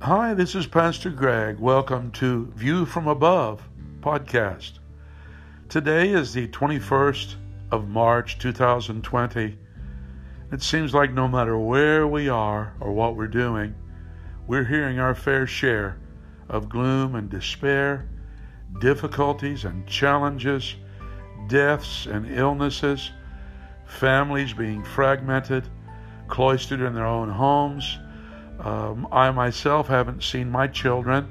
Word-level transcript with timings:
Hi, 0.00 0.34
this 0.34 0.54
is 0.54 0.66
Pastor 0.66 1.10
Greg. 1.10 1.58
Welcome 1.58 2.12
to 2.12 2.46
View 2.54 2.86
from 2.86 3.08
Above 3.08 3.68
podcast. 4.00 4.78
Today 5.68 6.10
is 6.10 6.32
the 6.32 6.46
21st 6.46 7.34
of 7.72 7.88
March 7.88 8.38
2020. 8.38 9.58
It 10.52 10.62
seems 10.62 10.94
like 10.94 11.12
no 11.12 11.26
matter 11.26 11.58
where 11.58 12.06
we 12.06 12.28
are 12.28 12.74
or 12.78 12.92
what 12.92 13.16
we're 13.16 13.26
doing, 13.26 13.74
we're 14.46 14.64
hearing 14.64 15.00
our 15.00 15.14
fair 15.14 15.44
share 15.44 15.98
of 16.48 16.68
gloom 16.68 17.16
and 17.16 17.28
despair, 17.28 18.08
difficulties 18.80 19.64
and 19.64 19.86
challenges, 19.88 20.76
deaths 21.48 22.06
and 22.06 22.30
illnesses, 22.30 23.10
families 23.86 24.52
being 24.52 24.84
fragmented, 24.84 25.68
cloistered 26.28 26.80
in 26.80 26.94
their 26.94 27.06
own 27.06 27.30
homes 27.30 27.98
um, 28.60 29.06
I 29.12 29.30
myself 29.30 29.88
haven't 29.88 30.22
seen 30.22 30.50
my 30.50 30.66
children 30.66 31.30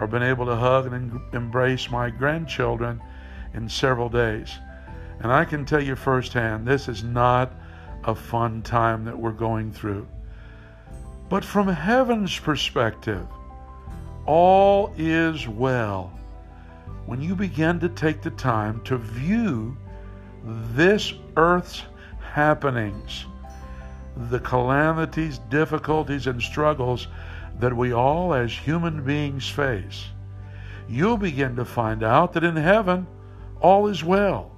or 0.00 0.06
been 0.06 0.22
able 0.22 0.46
to 0.46 0.56
hug 0.56 0.92
and 0.92 1.20
embrace 1.32 1.90
my 1.90 2.10
grandchildren 2.10 3.00
in 3.54 3.68
several 3.68 4.08
days. 4.08 4.50
And 5.20 5.32
I 5.32 5.44
can 5.44 5.64
tell 5.64 5.82
you 5.82 5.96
firsthand, 5.96 6.66
this 6.66 6.88
is 6.88 7.02
not 7.02 7.52
a 8.04 8.14
fun 8.14 8.62
time 8.62 9.04
that 9.06 9.18
we're 9.18 9.32
going 9.32 9.72
through. 9.72 10.06
But 11.28 11.44
from 11.44 11.68
heaven's 11.68 12.38
perspective, 12.38 13.26
all 14.26 14.92
is 14.96 15.48
well 15.48 16.12
when 17.06 17.20
you 17.20 17.34
begin 17.34 17.80
to 17.80 17.88
take 17.88 18.22
the 18.22 18.30
time 18.30 18.82
to 18.84 18.98
view 18.98 19.76
this 20.44 21.14
earth's 21.36 21.82
happenings 22.20 23.24
the 24.16 24.40
calamities, 24.40 25.38
difficulties, 25.50 26.26
and 26.26 26.42
struggles 26.42 27.08
that 27.58 27.76
we 27.76 27.92
all 27.92 28.34
as 28.34 28.52
human 28.52 29.04
beings 29.04 29.48
face, 29.48 30.06
you'll 30.88 31.16
begin 31.16 31.56
to 31.56 31.64
find 31.64 32.02
out 32.02 32.32
that 32.32 32.44
in 32.44 32.56
heaven 32.56 33.06
all 33.60 33.88
is 33.88 34.04
well. 34.04 34.52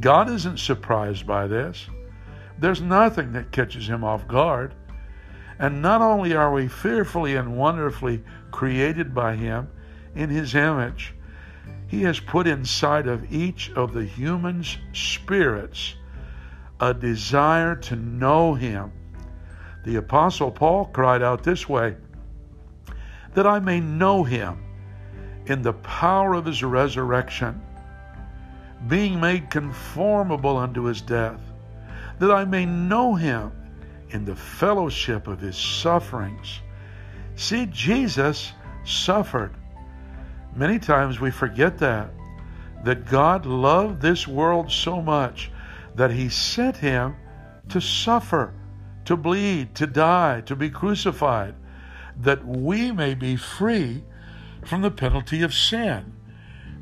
God 0.00 0.28
isn't 0.28 0.58
surprised 0.58 1.26
by 1.26 1.46
this. 1.46 1.86
There's 2.58 2.80
nothing 2.80 3.32
that 3.32 3.52
catches 3.52 3.88
him 3.88 4.04
off 4.04 4.28
guard. 4.28 4.74
And 5.58 5.80
not 5.80 6.02
only 6.02 6.34
are 6.34 6.52
we 6.52 6.68
fearfully 6.68 7.36
and 7.36 7.56
wonderfully 7.56 8.22
created 8.50 9.14
by 9.14 9.36
him 9.36 9.68
in 10.14 10.30
his 10.30 10.54
image, 10.54 11.14
he 11.86 12.02
has 12.02 12.18
put 12.18 12.46
inside 12.46 13.06
of 13.06 13.32
each 13.32 13.70
of 13.72 13.92
the 13.92 14.04
human's 14.04 14.78
spirits 14.92 15.94
a 16.84 16.94
desire 16.94 17.74
to 17.76 17.96
know 17.96 18.54
Him. 18.54 18.92
The 19.84 19.96
Apostle 19.96 20.50
Paul 20.50 20.86
cried 20.86 21.22
out 21.22 21.42
this 21.42 21.68
way 21.68 21.96
that 23.34 23.46
I 23.46 23.58
may 23.58 23.80
know 23.80 24.22
Him 24.22 24.62
in 25.46 25.62
the 25.62 25.72
power 25.72 26.34
of 26.34 26.44
His 26.44 26.62
resurrection, 26.62 27.60
being 28.86 29.18
made 29.18 29.50
conformable 29.50 30.56
unto 30.56 30.84
His 30.84 31.00
death, 31.00 31.40
that 32.18 32.30
I 32.30 32.44
may 32.44 32.66
know 32.66 33.14
Him 33.14 33.52
in 34.10 34.24
the 34.24 34.36
fellowship 34.36 35.26
of 35.26 35.40
His 35.40 35.56
sufferings. 35.56 36.60
See, 37.36 37.66
Jesus 37.66 38.52
suffered. 38.84 39.54
Many 40.54 40.78
times 40.78 41.18
we 41.18 41.30
forget 41.30 41.78
that, 41.78 42.10
that 42.84 43.06
God 43.06 43.46
loved 43.46 44.00
this 44.00 44.28
world 44.28 44.70
so 44.70 45.00
much 45.00 45.50
that 45.94 46.10
he 46.10 46.28
sent 46.28 46.78
him 46.78 47.16
to 47.68 47.80
suffer, 47.80 48.54
to 49.04 49.16
bleed, 49.16 49.74
to 49.74 49.86
die, 49.86 50.42
to 50.42 50.56
be 50.56 50.70
crucified, 50.70 51.54
that 52.16 52.46
we 52.46 52.92
may 52.92 53.14
be 53.14 53.36
free 53.36 54.04
from 54.64 54.82
the 54.82 54.90
penalty 54.90 55.42
of 55.42 55.54
sin. 55.54 56.12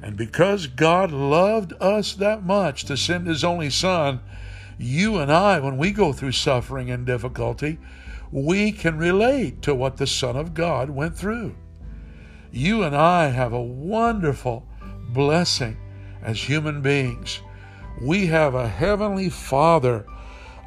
And 0.03 0.17
because 0.17 0.67
God 0.67 1.13
loved 1.13 1.73
us 1.81 2.15
that 2.15 2.43
much 2.43 2.85
to 2.85 2.97
send 2.97 3.27
his 3.27 3.45
only 3.45 3.71
Son, 3.71 4.21
you 4.79 5.19
and 5.19 5.31
I, 5.31 5.61
when 5.61 5.77
we 5.77 5.93
go 5.93 6.13
through 6.13 6.33
suffering 6.33 6.91
and 6.91 7.07
difficulty, 7.07 7.79
we 8.33 8.73
can 8.73 8.99
relate 8.99 9.63
to 9.63 9.75
what 9.75 9.99
the 9.99 10.07
Son 10.07 10.37
of 10.37 10.55
God 10.55 10.91
went 10.91 11.17
through. 11.17 11.55
You 12.51 12.83
and 12.83 12.97
I 12.97 13.29
have 13.29 13.53
a 13.53 13.63
wonderful 13.63 14.67
blessing 15.11 15.77
as 16.23 16.43
human 16.43 16.83
beings 16.83 17.41
we 18.01 18.27
have 18.27 18.55
a 18.55 18.69
heavenly 18.69 19.29
Father, 19.29 20.05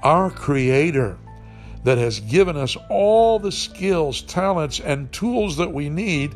our 0.04 0.30
Creator, 0.30 1.18
that 1.84 1.98
has 1.98 2.20
given 2.20 2.58
us 2.58 2.76
all 2.90 3.38
the 3.40 3.52
skills, 3.52 4.22
talents, 4.24 4.80
and 4.80 5.12
tools 5.12 5.58
that 5.58 5.72
we 5.72 5.90
need 5.90 6.34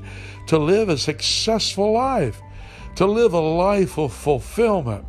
to 0.48 0.58
live 0.58 0.90
a 0.90 0.98
successful 0.98 1.92
life, 1.92 2.40
to 2.96 3.06
live 3.06 3.34
a 3.34 3.40
life 3.40 3.98
of 3.98 4.14
fulfillment. 4.14 5.06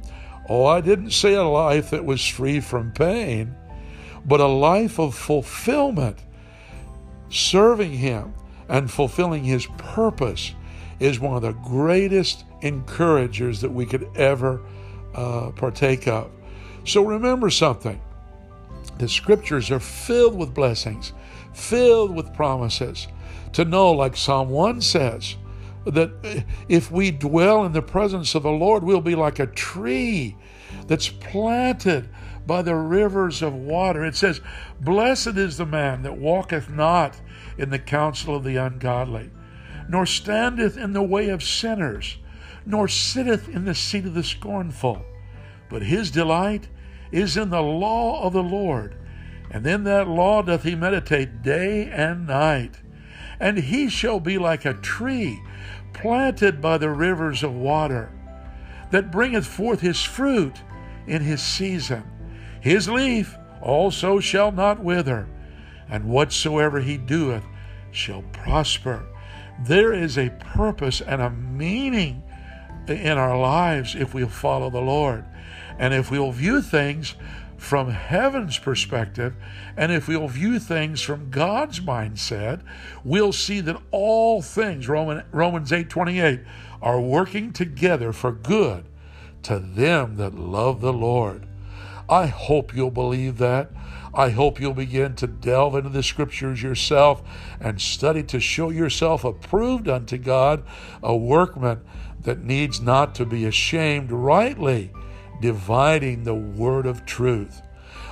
Oh, 0.48 0.64
I 0.64 0.80
didn't 0.80 1.10
say 1.10 1.34
a 1.34 1.44
life 1.44 1.90
that 1.90 2.04
was 2.04 2.26
free 2.26 2.60
from 2.60 2.92
pain, 2.92 3.54
but 4.24 4.40
a 4.40 4.46
life 4.46 4.98
of 4.98 5.14
fulfillment. 5.14 6.18
Serving 7.28 7.92
Him 7.92 8.34
and 8.68 8.90
fulfilling 8.90 9.44
His 9.44 9.66
purpose 9.76 10.54
is 10.98 11.20
one 11.20 11.36
of 11.36 11.42
the 11.42 11.52
greatest 11.52 12.44
encouragers 12.62 13.60
that 13.60 13.72
we 13.72 13.86
could 13.86 14.08
ever 14.16 14.60
uh, 15.14 15.50
partake 15.50 16.06
of. 16.08 16.30
So 16.84 17.04
remember 17.04 17.50
something 17.50 18.00
the 18.98 19.08
scriptures 19.08 19.70
are 19.70 19.80
filled 19.80 20.36
with 20.36 20.54
blessings, 20.54 21.12
filled 21.54 22.14
with 22.14 22.34
promises. 22.34 23.08
To 23.54 23.64
know, 23.64 23.92
like 23.92 24.16
Psalm 24.16 24.50
1 24.50 24.80
says, 24.82 25.36
that 25.86 26.44
if 26.68 26.90
we 26.90 27.10
dwell 27.10 27.64
in 27.64 27.72
the 27.72 27.82
presence 27.82 28.34
of 28.34 28.42
the 28.42 28.50
Lord, 28.50 28.84
we'll 28.84 29.00
be 29.00 29.14
like 29.14 29.38
a 29.38 29.46
tree 29.46 30.36
that's 30.86 31.08
planted 31.08 32.08
by 32.46 32.62
the 32.62 32.74
rivers 32.74 33.42
of 33.42 33.54
water. 33.54 34.04
It 34.04 34.16
says, 34.16 34.40
Blessed 34.80 35.36
is 35.38 35.56
the 35.56 35.66
man 35.66 36.02
that 36.02 36.18
walketh 36.18 36.68
not 36.68 37.20
in 37.56 37.70
the 37.70 37.78
counsel 37.78 38.36
of 38.36 38.44
the 38.44 38.56
ungodly, 38.56 39.30
nor 39.88 40.06
standeth 40.06 40.76
in 40.76 40.92
the 40.92 41.02
way 41.02 41.28
of 41.28 41.42
sinners, 41.42 42.18
nor 42.66 42.88
sitteth 42.88 43.48
in 43.48 43.64
the 43.64 43.74
seat 43.74 44.06
of 44.06 44.14
the 44.14 44.24
scornful. 44.24 45.04
But 45.68 45.82
his 45.82 46.10
delight 46.10 46.68
is 47.12 47.36
in 47.36 47.50
the 47.50 47.62
law 47.62 48.22
of 48.22 48.32
the 48.32 48.42
Lord, 48.42 48.96
and 49.50 49.66
in 49.66 49.84
that 49.84 50.08
law 50.08 50.42
doth 50.42 50.62
he 50.62 50.74
meditate 50.74 51.42
day 51.42 51.90
and 51.90 52.26
night. 52.26 52.80
And 53.38 53.58
he 53.58 53.88
shall 53.88 54.20
be 54.20 54.38
like 54.38 54.64
a 54.64 54.74
tree 54.74 55.42
planted 55.92 56.60
by 56.60 56.78
the 56.78 56.90
rivers 56.90 57.42
of 57.42 57.54
water, 57.54 58.12
that 58.90 59.10
bringeth 59.10 59.46
forth 59.46 59.80
his 59.80 60.02
fruit 60.02 60.60
in 61.06 61.22
his 61.22 61.42
season. 61.42 62.04
His 62.60 62.88
leaf 62.88 63.36
also 63.60 64.20
shall 64.20 64.52
not 64.52 64.82
wither, 64.82 65.26
and 65.88 66.04
whatsoever 66.04 66.80
he 66.80 66.96
doeth 66.96 67.44
shall 67.90 68.22
prosper. 68.32 69.04
There 69.64 69.92
is 69.92 70.16
a 70.16 70.30
purpose 70.30 71.00
and 71.00 71.20
a 71.20 71.30
meaning 71.30 72.22
in 72.88 73.18
our 73.18 73.38
lives 73.38 73.94
if 73.94 74.14
we'll 74.14 74.28
follow 74.28 74.70
the 74.70 74.80
Lord. 74.80 75.24
And 75.78 75.94
if 75.94 76.10
we'll 76.10 76.32
view 76.32 76.62
things 76.62 77.14
from 77.56 77.90
heaven's 77.90 78.58
perspective, 78.58 79.34
and 79.76 79.92
if 79.92 80.08
we'll 80.08 80.28
view 80.28 80.58
things 80.58 81.02
from 81.02 81.30
God's 81.30 81.80
mindset, 81.80 82.62
we'll 83.04 83.32
see 83.32 83.60
that 83.60 83.80
all 83.90 84.40
things, 84.42 84.88
Roman, 84.88 85.24
Romans 85.30 85.72
8 85.72 85.88
28, 85.88 86.40
are 86.82 87.00
working 87.00 87.52
together 87.52 88.12
for 88.12 88.32
good 88.32 88.84
to 89.42 89.58
them 89.58 90.16
that 90.16 90.34
love 90.34 90.80
the 90.80 90.92
Lord. 90.92 91.46
I 92.10 92.26
hope 92.26 92.74
you'll 92.74 92.90
believe 92.90 93.38
that. 93.38 93.70
I 94.12 94.30
hope 94.30 94.60
you'll 94.60 94.74
begin 94.74 95.14
to 95.14 95.28
delve 95.28 95.76
into 95.76 95.90
the 95.90 96.02
scriptures 96.02 96.60
yourself 96.60 97.22
and 97.60 97.80
study 97.80 98.24
to 98.24 98.40
show 98.40 98.70
yourself 98.70 99.24
approved 99.24 99.88
unto 99.88 100.18
God, 100.18 100.64
a 101.04 101.16
workman 101.16 101.82
that 102.22 102.42
needs 102.42 102.80
not 102.80 103.14
to 103.14 103.24
be 103.24 103.46
ashamed, 103.46 104.10
rightly 104.10 104.90
dividing 105.40 106.24
the 106.24 106.34
word 106.34 106.84
of 106.84 107.06
truth. 107.06 107.62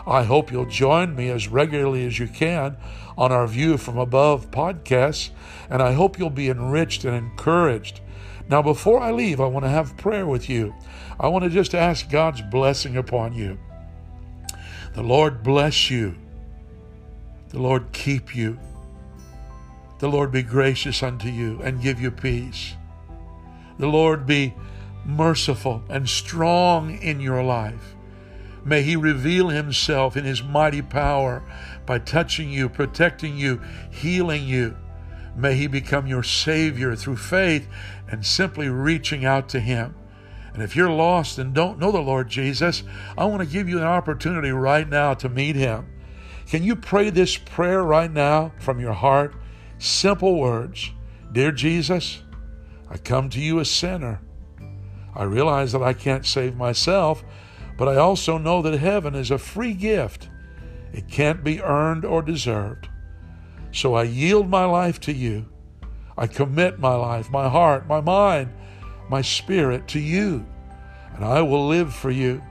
I 0.07 0.23
hope 0.23 0.53
you'll 0.53 0.67
join 0.67 1.17
me 1.17 1.29
as 1.31 1.49
regularly 1.49 2.07
as 2.07 2.21
you 2.21 2.29
can 2.29 2.77
on 3.19 3.33
our 3.33 3.49
View 3.49 3.77
from 3.77 3.99
Above 3.99 4.53
podcasts, 4.53 5.31
and 5.69 5.83
I 5.83 5.93
hope 5.95 6.21
you'll 6.21 6.31
be 6.31 6.49
enriched 6.49 7.05
and 7.05 7.17
encouraged. 7.17 8.01
Now, 8.49 8.63
before 8.63 9.01
I 9.01 9.11
leave, 9.11 9.41
I 9.41 9.47
want 9.47 9.65
to 9.65 9.71
have 9.71 9.97
prayer 9.97 10.27
with 10.27 10.49
you. 10.49 10.73
I 11.19 11.27
want 11.27 11.43
to 11.43 11.51
just 11.51 11.75
ask 11.75 12.09
God's 12.09 12.41
blessing 12.43 12.97
upon 12.97 13.35
you. 13.35 13.59
The 14.95 15.03
Lord 15.03 15.43
bless 15.43 15.91
you. 15.91 16.17
The 17.51 17.61
Lord 17.61 17.93
keep 17.93 18.35
you. 18.35 18.59
The 19.99 20.09
Lord 20.09 20.31
be 20.31 20.43
gracious 20.43 21.03
unto 21.03 21.29
you 21.29 21.61
and 21.63 21.83
give 21.83 22.01
you 22.01 22.11
peace. 22.11 22.75
The 23.79 23.87
Lord 23.87 24.27
be 24.27 24.55
merciful 25.05 25.83
and 25.89 26.09
strong 26.09 26.99
in 26.99 27.21
your 27.21 27.43
life. 27.43 27.95
May 28.65 28.83
He 28.83 28.97
reveal 28.97 29.49
Himself 29.49 30.17
in 30.17 30.25
His 30.25 30.43
mighty 30.43 30.83
power 30.83 31.43
by 31.87 31.99
touching 31.99 32.51
you, 32.51 32.69
protecting 32.69 33.37
you, 33.37 33.63
healing 33.91 34.45
you. 34.45 34.77
May 35.37 35.55
He 35.55 35.67
become 35.67 36.07
your 36.07 36.23
Savior 36.23 36.95
through 36.95 37.17
faith 37.17 37.69
and 38.09 38.27
simply 38.27 38.69
reaching 38.69 39.25
out 39.25 39.49
to 39.51 39.61
Him. 39.61 39.95
And 40.59 40.65
if 40.65 40.75
you're 40.75 40.91
lost 40.91 41.39
and 41.39 41.55
don't 41.55 41.79
know 41.79 41.93
the 41.93 42.01
Lord 42.01 42.29
Jesus, 42.29 42.83
I 43.17 43.27
want 43.27 43.43
to 43.43 43.49
give 43.49 43.69
you 43.69 43.79
an 43.79 43.85
opportunity 43.85 44.51
right 44.51 44.89
now 44.89 45.15
to 45.15 45.29
meet 45.29 45.55
Him. 45.55 45.87
Can 46.49 46.65
you 46.65 46.75
pray 46.75 47.11
this 47.11 47.37
prayer 47.37 47.85
right 47.85 48.13
now 48.13 48.51
from 48.59 48.81
your 48.81 48.93
heart? 48.93 49.37
Simple 49.79 50.35
words 50.35 50.91
Dear 51.31 51.53
Jesus, 51.53 52.25
I 52.91 52.97
come 52.97 53.31
to 53.31 53.41
you 53.41 53.61
a 53.61 53.65
sinner. 53.65 54.21
I 55.15 55.23
realize 55.23 55.71
that 55.71 55.83
I 55.85 55.93
can't 55.93 56.27
save 56.27 56.57
myself, 56.57 57.23
but 57.77 57.87
I 57.87 57.95
also 57.95 58.37
know 58.37 58.61
that 58.63 58.81
heaven 58.81 59.15
is 59.15 59.31
a 59.31 59.39
free 59.39 59.75
gift. 59.75 60.29
It 60.93 61.07
can't 61.07 61.45
be 61.45 61.63
earned 61.63 62.05
or 62.05 62.21
deserved. 62.21 62.89
So 63.71 63.95
I 63.95 64.03
yield 64.03 64.51
my 64.51 64.65
life 64.65 64.99
to 65.03 65.13
you. 65.13 65.47
I 66.17 66.27
commit 66.27 66.81
my 66.81 66.97
life, 66.97 67.31
my 67.31 67.49
heart, 67.49 67.87
my 67.87 68.01
mind, 68.01 68.53
my 69.11 69.23
spirit 69.23 69.89
to 69.89 69.99
you, 69.99 70.47
and 71.15 71.25
I 71.25 71.43
will 71.43 71.67
live 71.67 71.95
for 71.95 72.11
you. 72.11 72.43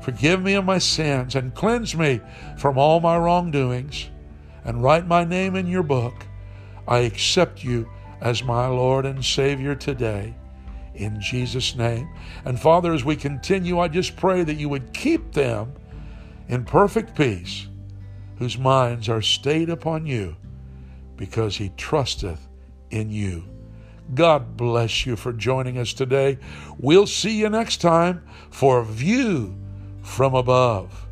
Forgive 0.00 0.42
me 0.42 0.54
of 0.54 0.64
my 0.64 0.78
sins 0.78 1.34
and 1.36 1.54
cleanse 1.54 1.94
me 1.94 2.20
from 2.58 2.76
all 2.76 3.00
my 3.00 3.16
wrongdoings, 3.16 4.10
and 4.64 4.82
write 4.82 5.06
my 5.06 5.24
name 5.24 5.56
in 5.56 5.66
your 5.66 5.82
book. 5.82 6.26
I 6.86 6.98
accept 6.98 7.62
you 7.62 7.88
as 8.20 8.42
my 8.42 8.66
Lord 8.66 9.06
and 9.06 9.24
Savior 9.24 9.74
today. 9.74 10.34
In 10.94 11.20
Jesus' 11.20 11.74
name. 11.74 12.08
And 12.44 12.60
Father, 12.60 12.92
as 12.92 13.04
we 13.04 13.16
continue, 13.16 13.78
I 13.78 13.88
just 13.88 14.16
pray 14.16 14.44
that 14.44 14.56
you 14.56 14.68
would 14.68 14.92
keep 14.92 15.32
them 15.32 15.72
in 16.48 16.64
perfect 16.64 17.16
peace, 17.16 17.66
whose 18.36 18.58
minds 18.58 19.08
are 19.08 19.22
stayed 19.22 19.70
upon 19.70 20.06
you, 20.06 20.36
because 21.16 21.56
he 21.56 21.70
trusteth 21.76 22.48
in 22.90 23.10
you. 23.10 23.51
God 24.14 24.56
bless 24.56 25.06
you 25.06 25.16
for 25.16 25.32
joining 25.32 25.78
us 25.78 25.92
today. 25.92 26.38
We'll 26.78 27.06
see 27.06 27.38
you 27.38 27.48
next 27.48 27.80
time 27.80 28.22
for 28.50 28.84
View 28.84 29.56
from 30.02 30.34
Above. 30.34 31.06